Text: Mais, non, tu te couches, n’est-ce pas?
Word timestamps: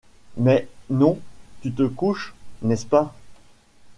Mais, 0.35 0.67
non, 0.89 1.19
tu 1.61 1.71
te 1.71 1.83
couches, 1.83 2.33
n’est-ce 2.63 2.87
pas? 2.87 3.13